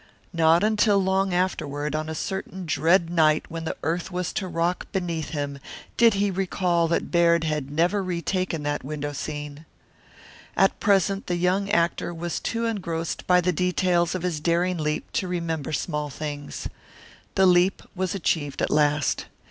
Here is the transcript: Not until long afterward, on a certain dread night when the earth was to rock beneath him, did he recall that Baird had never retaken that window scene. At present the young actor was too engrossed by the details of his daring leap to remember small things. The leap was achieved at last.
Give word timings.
Not 0.33 0.63
until 0.63 0.97
long 0.97 1.31
afterward, 1.31 1.95
on 1.95 2.09
a 2.09 2.15
certain 2.15 2.65
dread 2.65 3.11
night 3.11 3.45
when 3.49 3.65
the 3.65 3.77
earth 3.83 4.09
was 4.11 4.33
to 4.33 4.47
rock 4.47 4.87
beneath 4.91 5.29
him, 5.29 5.59
did 5.95 6.15
he 6.15 6.31
recall 6.31 6.87
that 6.87 7.11
Baird 7.11 7.43
had 7.43 7.69
never 7.69 8.01
retaken 8.01 8.63
that 8.63 8.83
window 8.83 9.13
scene. 9.13 9.63
At 10.57 10.79
present 10.79 11.27
the 11.27 11.35
young 11.35 11.69
actor 11.69 12.15
was 12.15 12.39
too 12.39 12.65
engrossed 12.65 13.27
by 13.27 13.41
the 13.41 13.53
details 13.53 14.15
of 14.15 14.23
his 14.23 14.39
daring 14.39 14.79
leap 14.79 15.11
to 15.11 15.27
remember 15.27 15.71
small 15.71 16.09
things. 16.09 16.67
The 17.35 17.45
leap 17.45 17.83
was 17.93 18.15
achieved 18.15 18.63
at 18.63 18.71
last. 18.71 19.25